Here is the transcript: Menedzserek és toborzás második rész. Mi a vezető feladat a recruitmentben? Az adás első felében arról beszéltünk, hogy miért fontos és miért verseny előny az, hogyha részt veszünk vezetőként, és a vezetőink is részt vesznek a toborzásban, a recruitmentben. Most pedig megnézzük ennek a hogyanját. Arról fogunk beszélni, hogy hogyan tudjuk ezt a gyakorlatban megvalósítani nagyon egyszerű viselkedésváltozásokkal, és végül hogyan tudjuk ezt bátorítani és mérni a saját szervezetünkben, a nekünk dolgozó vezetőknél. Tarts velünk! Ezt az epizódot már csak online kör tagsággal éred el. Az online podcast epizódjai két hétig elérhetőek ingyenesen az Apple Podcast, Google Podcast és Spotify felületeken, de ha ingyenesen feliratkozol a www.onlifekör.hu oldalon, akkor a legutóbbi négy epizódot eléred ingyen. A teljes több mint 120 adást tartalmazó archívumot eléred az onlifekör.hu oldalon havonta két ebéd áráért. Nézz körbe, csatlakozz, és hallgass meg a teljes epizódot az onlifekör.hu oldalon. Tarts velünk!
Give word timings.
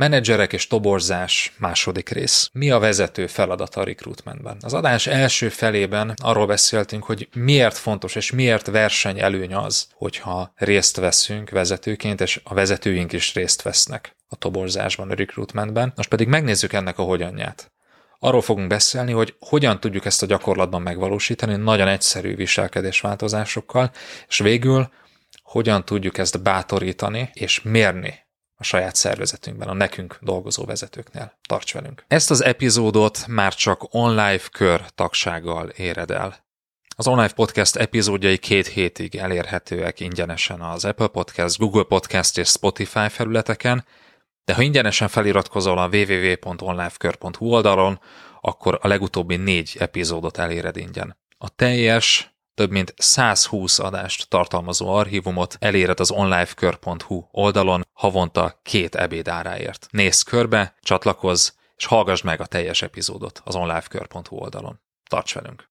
Menedzserek 0.00 0.52
és 0.52 0.66
toborzás 0.66 1.52
második 1.58 2.08
rész. 2.08 2.50
Mi 2.52 2.70
a 2.70 2.78
vezető 2.78 3.26
feladat 3.26 3.74
a 3.74 3.84
recruitmentben? 3.84 4.56
Az 4.60 4.74
adás 4.74 5.06
első 5.06 5.48
felében 5.48 6.14
arról 6.16 6.46
beszéltünk, 6.46 7.04
hogy 7.04 7.28
miért 7.34 7.76
fontos 7.76 8.14
és 8.14 8.30
miért 8.30 8.66
verseny 8.66 9.20
előny 9.20 9.54
az, 9.54 9.88
hogyha 9.94 10.52
részt 10.56 10.96
veszünk 10.96 11.50
vezetőként, 11.50 12.20
és 12.20 12.40
a 12.44 12.54
vezetőink 12.54 13.12
is 13.12 13.34
részt 13.34 13.62
vesznek 13.62 14.16
a 14.28 14.36
toborzásban, 14.36 15.10
a 15.10 15.14
recruitmentben. 15.14 15.92
Most 15.96 16.08
pedig 16.08 16.28
megnézzük 16.28 16.72
ennek 16.72 16.98
a 16.98 17.02
hogyanját. 17.02 17.72
Arról 18.18 18.42
fogunk 18.42 18.68
beszélni, 18.68 19.12
hogy 19.12 19.34
hogyan 19.38 19.80
tudjuk 19.80 20.04
ezt 20.04 20.22
a 20.22 20.26
gyakorlatban 20.26 20.82
megvalósítani 20.82 21.56
nagyon 21.56 21.88
egyszerű 21.88 22.34
viselkedésváltozásokkal, 22.36 23.90
és 24.28 24.38
végül 24.38 24.90
hogyan 25.42 25.84
tudjuk 25.84 26.18
ezt 26.18 26.42
bátorítani 26.42 27.30
és 27.32 27.62
mérni 27.62 28.28
a 28.60 28.64
saját 28.64 28.94
szervezetünkben, 28.94 29.68
a 29.68 29.72
nekünk 29.72 30.18
dolgozó 30.20 30.64
vezetőknél. 30.64 31.38
Tarts 31.48 31.74
velünk! 31.74 32.04
Ezt 32.08 32.30
az 32.30 32.44
epizódot 32.44 33.26
már 33.26 33.54
csak 33.54 33.94
online 33.94 34.40
kör 34.52 34.84
tagsággal 34.94 35.68
éred 35.68 36.10
el. 36.10 36.36
Az 36.96 37.06
online 37.06 37.32
podcast 37.32 37.76
epizódjai 37.76 38.38
két 38.38 38.66
hétig 38.66 39.16
elérhetőek 39.16 40.00
ingyenesen 40.00 40.60
az 40.60 40.84
Apple 40.84 41.06
Podcast, 41.06 41.58
Google 41.58 41.82
Podcast 41.82 42.38
és 42.38 42.48
Spotify 42.48 43.08
felületeken, 43.08 43.84
de 44.44 44.54
ha 44.54 44.62
ingyenesen 44.62 45.08
feliratkozol 45.08 45.78
a 45.78 45.88
www.onlifekör.hu 45.88 47.46
oldalon, 47.46 48.00
akkor 48.40 48.78
a 48.82 48.88
legutóbbi 48.88 49.36
négy 49.36 49.76
epizódot 49.78 50.38
eléred 50.38 50.76
ingyen. 50.76 51.16
A 51.38 51.48
teljes 51.48 52.29
több 52.60 52.70
mint 52.70 52.94
120 52.96 53.78
adást 53.78 54.28
tartalmazó 54.28 54.88
archívumot 54.88 55.56
eléred 55.58 56.00
az 56.00 56.10
onlifekör.hu 56.10 57.24
oldalon 57.30 57.86
havonta 57.92 58.60
két 58.62 58.94
ebéd 58.94 59.28
áráért. 59.28 59.86
Nézz 59.90 60.22
körbe, 60.22 60.74
csatlakozz, 60.82 61.50
és 61.76 61.84
hallgass 61.84 62.22
meg 62.22 62.40
a 62.40 62.46
teljes 62.46 62.82
epizódot 62.82 63.42
az 63.44 63.54
onlifekör.hu 63.54 64.36
oldalon. 64.36 64.80
Tarts 65.08 65.34
velünk! 65.34 65.68